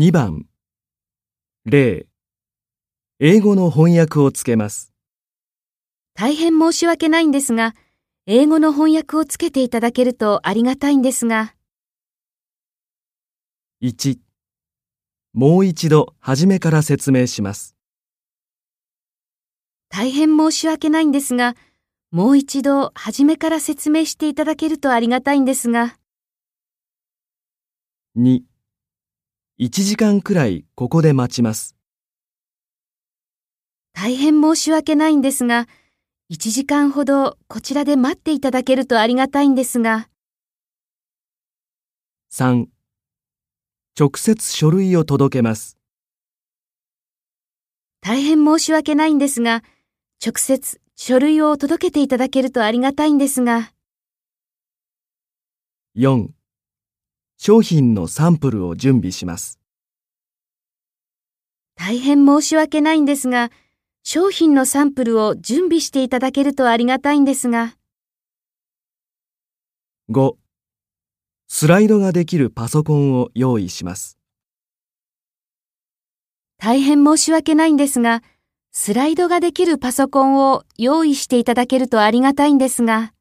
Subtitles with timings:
[0.00, 0.46] 2番。
[1.64, 2.06] 例。
[3.18, 4.92] 英語の翻訳をつけます。
[6.14, 7.74] 大変申し訳ないんですが、
[8.24, 11.52] 英語の翻訳をつけていただけるとありがたいんですが、
[13.82, 14.20] 1
[15.32, 17.74] もう一度初めから説明します。
[19.88, 21.56] 大変申し訳ないんですが、
[22.12, 25.96] もう一度初めから説明していただけるとありがたいんですが、
[28.16, 28.42] 2
[29.60, 31.74] 1時間くらいここで待ちます。
[33.92, 35.66] 大変申し訳ないんですが、
[36.30, 40.08] 1時間ほどこちらで待っていただけるとありがたいんですが、
[42.32, 42.66] 3
[43.98, 45.76] 直接書類を届けます。
[48.00, 49.64] 大変申し訳ないんですが、
[50.24, 53.72] 直接書類を届けていただけるとありがたいんですが、
[55.96, 56.37] 4
[57.40, 59.60] 商品のサンプルを準備します。
[61.76, 63.52] 大変申し訳ないんですが、
[64.02, 67.76] 商品のサンプルを準備していただけるとありがたいんですが、
[70.10, 70.34] 5
[71.46, 74.18] スライドができるパソコンを用意します。
[76.58, 78.24] 大変申し訳ないんですが、
[78.72, 83.12] スライドができるパソコンを用意していただけるとありがたいんですが、